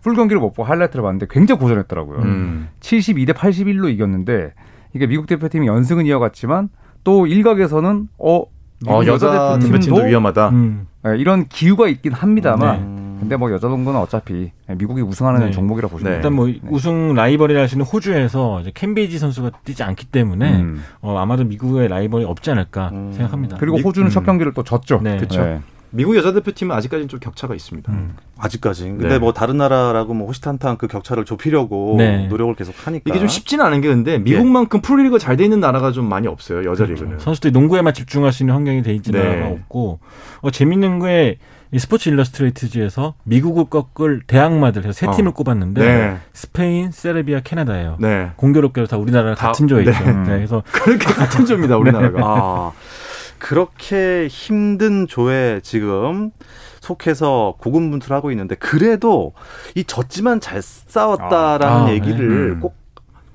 [0.03, 2.19] 풀 경기를 못 보고 하이라이트를 봤는데 굉장히 고전했더라고요.
[2.21, 2.69] 음.
[2.79, 4.55] 72대 81로 이겼는데
[4.95, 6.69] 이게 미국 대표팀이 연승은 이어갔지만
[7.03, 8.43] 또 일각에서는 어,
[8.87, 10.49] 어, 여자 대표팀도 위험하다.
[10.51, 10.87] 음.
[11.03, 13.06] 네, 이런 기후가 있긴 합니다만 음.
[13.19, 15.51] 근데 뭐 여자 농구는 어차피 미국이 우승하는 네.
[15.51, 16.17] 종목이라 보시면 네.
[16.17, 20.83] 일단 뭐 우승 라이벌이라 할수 있는 호주에서 이제 캠베이지 선수가 뛰지 않기 때문에 음.
[21.01, 23.13] 어, 아마도 미국의 라이벌이 없지 않을까 음.
[23.13, 23.57] 생각합니다.
[23.59, 24.11] 그리고 미- 호주는 음.
[24.11, 25.01] 첫 경기를 또 졌죠.
[25.03, 25.17] 네.
[25.17, 25.61] 그쵸.
[25.91, 27.93] 미국 여자 대표팀은 아직까지는 좀 격차가 있습니다.
[28.39, 28.85] 아직까지.
[28.85, 29.19] 근데 네.
[29.19, 32.27] 뭐 다른 나라라고 뭐 호시탄탄 그 격차를 좁히려고 네.
[32.27, 33.03] 노력을 계속 하니까.
[33.07, 36.69] 이게 좀 쉽지는 않은 게 근데 미국만큼 프로리그 잘 돼 있는 나라가 좀 많이 없어요.
[36.69, 37.19] 여자 리그는.
[37.19, 39.23] 선수들이 농구에만 집중할 수 있는 환경이 돼 있지 네.
[39.23, 40.01] 나라가 없고
[40.41, 40.99] 어, 재밌는
[41.73, 45.11] 이 스포츠 일러스트레이트지에서 미국을 꺾을 대항마들 해서 세 어.
[45.15, 46.17] 팀을 꼽았는데 네.
[46.33, 47.97] 스페인, 세르비아, 캐나다예요.
[48.01, 48.31] 네.
[48.37, 49.91] 공교롭게도 다 우리나라랑 다- 같은 조에 네.
[49.91, 50.05] 있죠.
[50.05, 52.21] 네, 그래서 그렇게 같은 조입니다, 우리나라가.
[52.23, 52.73] 아,
[53.39, 56.31] 그렇게 힘든 조에 지금
[56.81, 59.33] 속해서 고군분투를 하고 있는데 그래도
[59.75, 62.61] 이 졌지만 잘 싸웠다라는 아, 아, 얘기를 네.
[62.61, 62.77] 꼭,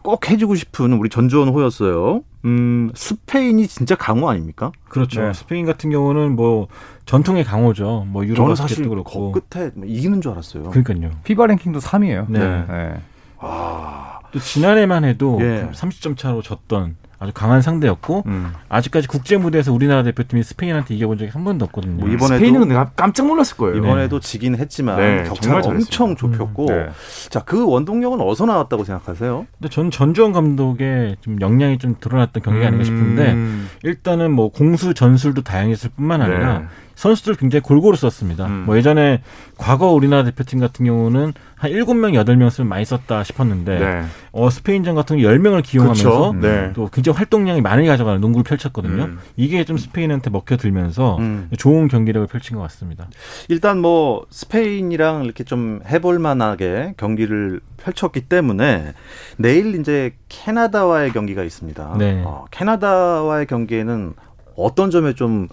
[0.01, 2.23] 꼭 해주고 싶은 우리 전주원 호였어요.
[2.45, 4.71] 음, 스페인이 진짜 강호 아닙니까?
[4.89, 5.21] 그렇죠.
[5.21, 5.33] 네.
[5.33, 6.67] 스페인 같은 경우는 뭐
[7.05, 8.05] 전통의 강호죠.
[8.07, 9.31] 뭐 유로 저는 사실 그렇고.
[9.31, 10.63] 거 끝에 뭐 이기는 줄 알았어요.
[10.71, 11.11] 그러니까요.
[11.23, 12.25] 피바 랭킹도 3위예요.
[12.29, 13.01] 네.
[13.37, 15.69] 아, 또 지난해만 해도 예.
[15.73, 18.51] 30점 차로 졌던 아주 강한 상대였고 음.
[18.67, 21.93] 아직까지 국제 무대에서 우리나라 대표팀이 스페인한테 이겨본 적이 한 번도 없거든요.
[21.93, 23.77] 뭐 이번에도 스페인은 근데 깜짝 놀랐을 거예요.
[23.77, 26.89] 이번에도 지긴 했지만 네, 정말 엄청 좁혔고 네.
[27.29, 29.45] 자그 원동력은 어디서 나왔다고 생각하세요?
[29.59, 33.69] 근데 전 전주원 감독의 좀 역량이 좀 드러났던 경기가 아닌가 싶은데 음.
[33.83, 36.65] 일단은 뭐 공수 전술도 다양했을 뿐만 아니라 네.
[36.95, 38.45] 선수들 굉장히 골고루 썼습니다.
[38.47, 38.63] 음.
[38.65, 39.21] 뭐 예전에
[39.57, 44.03] 과거 우리나라 대표팀 같은 경우는 한 7명, 8명 쓰면 많이 썼다 싶었는데 네.
[44.31, 46.39] 어, 스페인전 같은 경우 10명을 기용하면서 그쵸.
[46.41, 46.71] 네.
[46.73, 49.03] 또 굉장히 활동량이 많이 가져가는 농구를 펼쳤거든요.
[49.03, 49.19] 음.
[49.35, 51.49] 이게 좀 스페인한테 먹혀들면서 음.
[51.57, 53.07] 좋은 경기력을 펼친 것 같습니다.
[53.49, 58.93] 일단 뭐 스페인이랑 이렇게 좀 해볼 만하게 경기를 펼쳤기 때문에
[59.37, 61.95] 내일 이제 캐나다와의 경기가 있습니다.
[61.99, 62.23] 네.
[62.25, 64.13] 어, 캐나다와의 경기에는
[64.55, 65.47] 어떤 점에 좀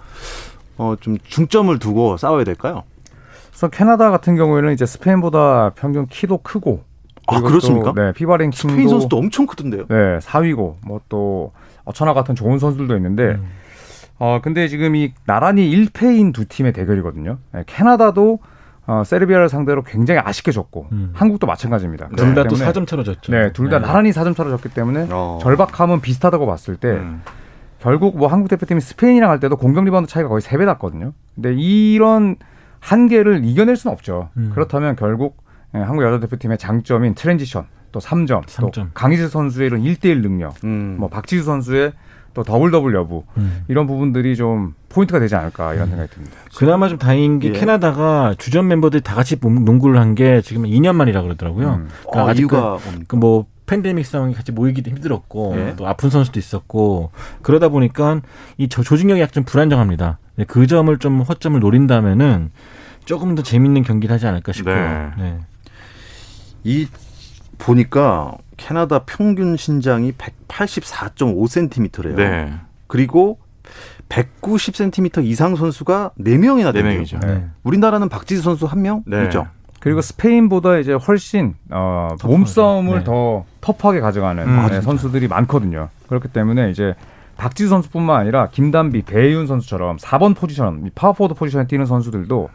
[0.79, 2.85] 어, 좀 중점을 두고 싸워야 될까요?
[3.51, 6.85] 그래서 캐나다 같은 경우에는 이제 스페인보다 평균 키도 크고
[7.27, 7.93] 아, 그렇습니까?
[7.93, 9.87] 또, 네, 피바 랭킹도 스페인 선수도 엄청 크던데요.
[9.89, 11.53] 네, 4위고 뭐 또
[11.89, 13.49] 어천하 같은 좋은 선수들도 있는데 음.
[14.19, 17.39] 어 근데 지금 이 나란히 1패인 두 팀의 대결이거든요.
[17.53, 18.41] 네, 캐나다도
[18.87, 21.11] 어, 세르비아를 상대로 굉장히 아쉽게 졌고 음.
[21.15, 22.09] 한국도 마찬가지입니다.
[22.17, 23.33] 둘 다또 그렇기 때문에 4점 차로 졌죠.
[23.33, 23.87] 네, 둘다 네.
[23.87, 25.39] 나란히 4점 차로 졌기 때문에 어.
[25.43, 27.23] 절박함은 비슷하다고 봤을 때 음.
[27.81, 31.13] 결국 뭐 한국 대표팀이 스페인이랑 할 때도 공격 리바운드 차이가 거의 3배 났거든요.
[31.35, 32.37] 근데 이런
[32.81, 34.31] 한계를 이겨낼 수는 없죠.
[34.37, 34.51] 음.
[34.55, 35.37] 그렇다면 결국
[35.75, 38.89] 예, 한국 여자 대표팀의 장점인 transition, 또 3점, 또 3점.
[38.95, 40.97] 강희재 선수의 이런 1대1 능력, 음.
[40.99, 41.93] 뭐 박지수 선수의
[42.35, 43.65] 또 더블 더블 여부 음.
[43.69, 46.37] 이런 부분들이 좀 포인트가 되지 않을까 이런 생각이 듭니다.
[46.57, 47.53] 그나마 좀 다행인 게 예.
[47.53, 51.69] 캐나다가 주전 멤버들이 다 같이 몸- 농구를 한 게 지금 2년 만이라 그러더라고요.
[51.69, 51.89] 음.
[52.11, 53.05] 그러니까 어, 아직 이유가 그-?
[53.07, 55.75] 그 뭐 팬데믹 상황이 같이 모이기도 힘들었고 예.
[55.77, 58.21] 또 아픈 선수도 있었고 그러다 보니까
[58.57, 60.19] 이 저- 조직력이 약간 좀 불안정합니다.
[60.37, 62.51] 네, 그 점을 좀 허점을 노린다면은
[63.05, 64.75] 조금 더 재밌는 경기를 하지 않을까 싶고요.
[64.75, 65.11] 네.
[65.19, 65.39] 네.
[66.65, 66.89] 이
[67.59, 72.15] 보니까 캐나다 평균 신장이 184.5cm래요.
[72.17, 72.53] 네.
[72.87, 73.39] 그리고
[74.09, 76.89] 190cm 이상 선수가 4명이나 네 됩니다.
[76.95, 77.19] 명이죠.
[77.21, 77.47] 네.
[77.63, 79.25] 우리나라는 박지수 선수 1명 네.
[79.25, 79.47] 있죠.
[79.81, 83.05] 그리고 스페인보다 이제 훨씬 어, 몸싸움을 네.
[83.05, 84.67] 더 터프하게 가져가는 음.
[84.69, 85.89] 네, 선수들이 많거든요.
[86.09, 86.95] 그렇기 때문에 이제
[87.37, 92.49] 박지수 선수뿐만 아니라 김단비, 배혜윤 선수처럼 4번 포지션, 이 파워포워드 포지션에 뛰는 선수들도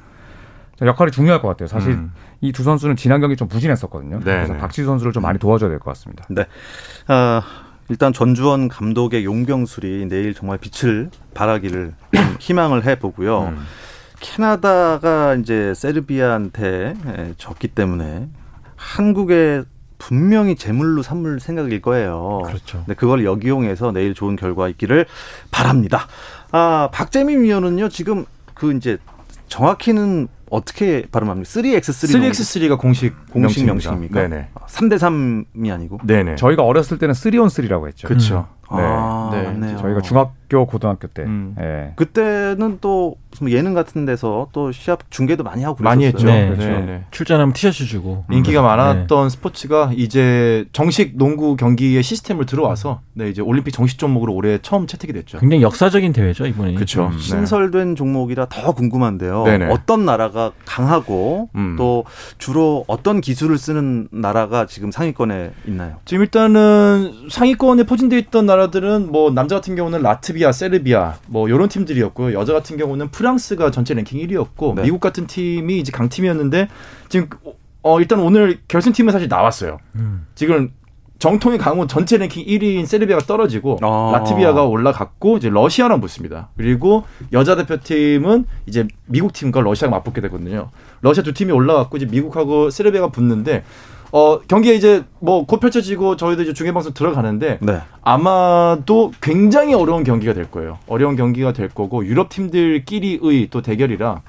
[0.82, 1.68] 역할이 중요할 것 같아요.
[1.68, 2.12] 사실 음.
[2.42, 4.18] 이두 선수는 지난 경기 좀 부진했었거든요.
[4.20, 4.60] 네, 그래서 네.
[4.60, 6.26] 박지수 선수를 좀 많이 도와줘야 될 것 같습니다.
[7.08, 7.42] 아,
[7.88, 13.44] 일단 전주원 감독의 용병술이 내일 정말 빛을 발하기를 좀 희망을 해보고요.
[13.44, 13.60] 음.
[14.24, 18.30] 캐나다가 이제 세르비아한테 예, 졌기 때문에
[18.78, 19.64] 한국에
[19.98, 22.42] 분명히 제물로 삼을 생각일 거예요.
[22.46, 22.80] 그렇죠.
[22.80, 25.06] 근데 그걸 역이용해서 내일 좋은 결과 있기를
[25.52, 26.08] 바랍니다.
[26.52, 28.98] 아, 박재민 위원은요, 지금 그 이제
[29.50, 31.50] 정확히는 어떻게 발음합니까?
[31.50, 33.66] 3x3 3x3가 공식 공식.
[33.66, 34.28] 명칭입니까?
[34.28, 34.50] 네네.
[34.68, 36.00] 3대 3이 아니고.
[36.04, 36.36] 네네.
[36.36, 38.08] 저희가 어렸을 때는 3on 3라고 했죠.
[38.08, 38.48] 그렇죠.
[38.72, 38.78] 네.
[38.82, 39.44] 아, 네.
[39.44, 39.78] 맞네요.
[39.78, 41.24] 저희가 중학교, 고등학교 때.
[41.24, 41.56] 음.
[41.60, 41.94] 예.
[41.96, 43.16] 그때는 또
[43.50, 46.32] 예능 같은 데서 또 시합 중계도 많이 하고 많이 그랬었어요.
[46.32, 46.56] 했죠.
[46.56, 46.66] 네.
[46.68, 46.86] 그렇죠.
[46.86, 47.04] 네.
[47.12, 48.68] 출전하면 티셔츠 주고 인기가 네.
[48.68, 54.88] 많았던 스포츠가 이제 정식 농구 경기의 시스템을 들어와서 네, 이제 올림픽 정식 종목으로 올해 처음
[54.88, 55.40] 채택이 됐죠.
[55.40, 56.74] 굉장히 역사적인 대회죠 이번에.
[56.74, 57.08] 그렇죠.
[57.08, 59.44] 음, 신설된 종목이라 더 궁금한데요.
[59.44, 59.66] 네네.
[59.72, 61.76] 어떤 나라가 강하고 음.
[61.78, 62.06] 또
[62.38, 65.98] 주로 어떤 기술을 쓰는 나라가 지금 상위권에 있나요?
[66.06, 72.38] 지금 일단은 상위권에 포진되어 있던 나라들은 뭐 남자 같은 경우는 라트비아, 세르비아 뭐 이런 팀들이었고요.
[72.40, 74.82] 여자 같은 경우는 프랑스가 전체 랭킹 1위였고 네.
[74.84, 76.68] 미국 같은 팀이 이제 강팀이었는데
[77.08, 77.30] 지금
[77.82, 79.80] 어 일단 오늘 결승팀은 사실 나왔어요.
[79.96, 80.28] 음.
[80.36, 80.72] 지금
[81.20, 84.12] 정통의 강호 전체 랭킹 1위인 세르비아가 떨어지고 아.
[84.14, 86.50] 라트비아가 올라갔고 이제 러시아랑 붙습니다.
[86.58, 90.70] 그리고 여자 대표팀은 이제 미국 팀과 러시아가 맞붙게 되거든요.
[91.02, 93.64] 러시아 두 팀이 올라갔고 이제 미국하고 세르비아가 붙는데
[94.16, 97.82] 어 경기가 이제 뭐 곧 펼쳐지고 저희도 이제 중계방송 들어가는데 네.
[98.04, 100.78] 아마도 굉장히 어려운 경기가 될 거예요.
[100.88, 104.22] 어려운 경기가 될 거고 유럽 팀들끼리의 또 대결이라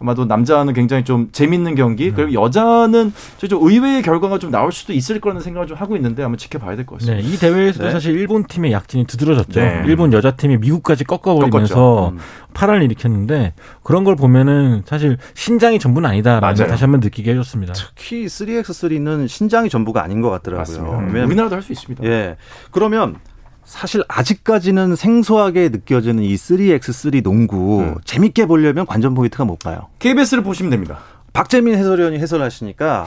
[0.00, 5.20] 아마도 남자는 굉장히 좀 재밌는 경기 그리고 여자는 저좀 의외의 결과가 좀 나올 수도 있을
[5.20, 7.28] 거라는 생각을 좀 하고 있는데 한번 지켜봐야 될것 네, 같습니다.
[7.28, 7.90] 이 대회에서도 네.
[7.92, 9.60] 사실 일본 팀의 약진이 두드러졌죠.
[9.60, 9.82] 네.
[9.86, 12.10] 일본 여자 팀이 미국까지 꺾어버리면서.
[12.10, 12.18] 음.
[12.54, 13.52] 파란을 일으켰는데
[13.82, 16.70] 그런 걸 보면은 사실 신장이 전부는 아니다라는 걸 맞아요.
[16.70, 17.72] 다시 한번 느끼게 해줬습니다.
[17.72, 20.60] 특히 3x3는 신장이 전부가 아닌 것 같더라고요.
[20.60, 20.96] 맞습니다.
[20.98, 22.04] 왜냐면- 우리나라도 할 수 있습니다.
[22.04, 22.36] 예.
[22.70, 23.16] 그러면
[23.64, 27.94] 사실 아직까지는 생소하게 느껴지는 이 3x3 농구 음.
[28.04, 29.86] 재밌게 보려면 관전 포인트가 뭘까요?
[29.98, 30.98] KBS를 보시면 됩니다.
[31.32, 33.06] 박재민 해설위원이 해설하시니까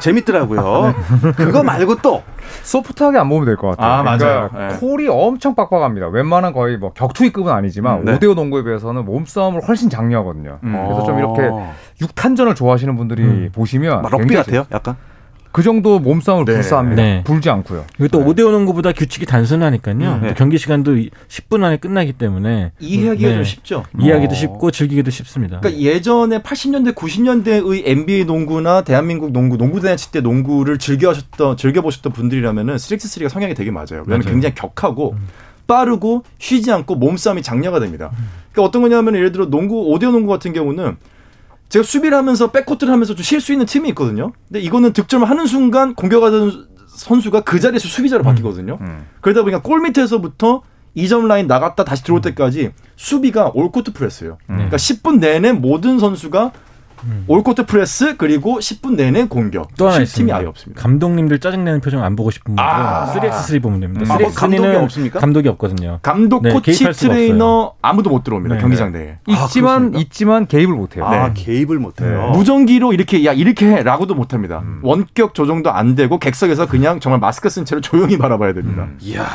[0.00, 0.94] 재밌더라고요.
[1.36, 2.22] 그거 말고 또
[2.64, 3.90] 소프트하게 안 보면 될 것 같아요.
[3.90, 4.50] 아, 맞아요.
[4.52, 4.76] 그러니까 네.
[4.78, 6.08] 콜이 엄청 빡빡합니다.
[6.08, 8.12] 웬만한 거의 뭐 격투기급은 아니지만 음, 네.
[8.12, 10.58] 오 5대5 농구에 비해서는 몸싸움을 훨씬 장려하거든요.
[10.64, 10.84] 음.
[10.86, 11.72] 그래서 좀 이렇게 어.
[12.02, 13.50] 육탄전을 좋아하시는 분들이 음.
[13.54, 14.96] 보시면 막 럭비 같아요, 약간.
[15.52, 16.54] 그 정도 몸싸움을 네.
[16.54, 17.02] 불사합니다.
[17.02, 17.22] 네.
[17.24, 17.84] 불지 않고요.
[17.96, 19.94] 그리고 또 5대5 농구보다 규칙이 단순하니까요.
[19.94, 20.34] 음, 또 네.
[20.34, 20.94] 경기 시간도
[21.28, 23.34] 10분 안에 끝나기 때문에 이해하기가 네.
[23.34, 23.84] 좀 쉽죠.
[24.00, 24.34] 이해하기도 어.
[24.34, 25.60] 쉽고 즐기기도 쉽습니다.
[25.60, 32.76] 그러니까 예전에 80년대, 90년대의 NBA 농구나 대한민국 농구, 농구 대잔치 때 농구를 즐겨하셨던, 즐겨보셨던 분들이라면은
[32.76, 33.86] 3x3가 성향이 되게 맞아요.
[34.06, 34.32] 왜냐하면 맞아요.
[34.32, 35.16] 굉장히 격하고
[35.66, 38.10] 빠르고 쉬지 않고 몸싸움이 장려가 됩니다.
[38.52, 40.96] 그러니까 어떤 거냐면 예를 들어 농구, 5대5 농구 같은 경우는
[41.72, 44.32] 제가 수비를 하면서 백코트를 하면서 좀 쉴 수 있는 팀이 있거든요.
[44.46, 48.76] 근데 이거는 득점을 하는 순간 공격하던 선수가 그 자리에서 수비자로 바뀌거든요.
[48.80, 49.06] 음.
[49.22, 50.62] 그러다 보니까 골 밑에서부터
[50.94, 54.36] 2점 라인 나갔다 다시 들어올 때까지 수비가 올코트 프레스예요.
[54.46, 56.52] 그러니까 10분 내내 모든 선수가
[57.26, 59.74] 올코트 프레스 그리고 10분 내내 공격.
[59.76, 60.34] 또 하나 쉴 있습니다.
[60.34, 60.82] 팀이 아예 없습니다.
[60.82, 63.12] 감독님들 짜증내는 표정 안 보고 싶은 분들은 아.
[63.14, 64.02] 3x3 보면 됩니다.
[64.04, 64.18] 음.
[64.18, 65.20] 3x3는 아, 뭐 감독이 없습니까?
[65.20, 65.98] 감독이 없거든요.
[66.02, 68.56] 감독, 네, 코치, 트레이너 아무도 못 들어옵니다.
[68.56, 69.10] 네, 경기장 내에.
[69.28, 70.00] 아, 있지만 그렇습니까?
[70.00, 71.04] 있지만 개입을 못 해요.
[71.06, 71.34] 아, 네.
[71.34, 72.30] 개입을 못 해요.
[72.34, 74.62] 무전기로 이렇게 야 이렇게 해라고도 못 합니다.
[74.82, 78.86] 원격 조정도 안 되고 객석에서 그냥 정말 마스크 쓴 채로 조용히 바라봐야 됩니다.
[79.00, 79.26] 이야,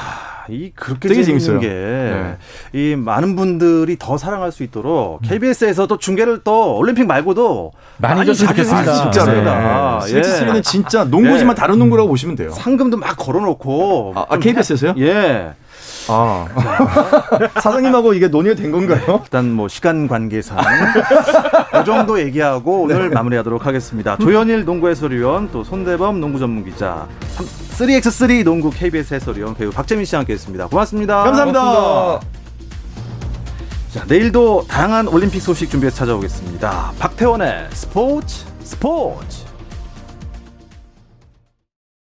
[0.50, 2.38] 이 그렇게 되게 재밌는 재밌어요.
[2.74, 8.94] 게이 많은 분들이 더 사랑할 수 있도록 KBS에서도 중계를 또 올림픽 말고도 많이 줬으면 좋겠습니다.
[9.12, 9.26] 진짜로.
[9.44, 10.00] 바랍니다.
[10.06, 10.22] 네.
[10.22, 11.60] 스위치3는 진짜 농구지만 예.
[11.60, 12.50] 다른 농구라고 보시면 돼요.
[12.52, 14.94] 상금도 막 걸어놓고 아, 아, 좀 KBS에서요?
[14.98, 15.54] 해- 예.
[16.10, 16.46] 아.
[17.62, 19.20] 사장님하고 이게 논의가 된 건가요?
[19.26, 20.58] 일단 뭐 시간 관계상
[21.72, 24.16] 그 정도 얘기하고 오늘 마무리하도록 하겠습니다.
[24.18, 27.08] 조현일 농구 해설위원 또 손대범 농구 전문 기자
[27.78, 30.68] 3x3 농구 KBS 해설위원 배우 박재민 씨와 함께했습니다.
[30.68, 31.24] 고맙습니다.
[31.24, 32.20] 감사합니다.
[33.94, 36.94] 자, 내일도 다양한 올림픽 소식 준비해서 찾아오겠습니다.
[36.98, 39.47] 박태원의 스포츠 스포츠.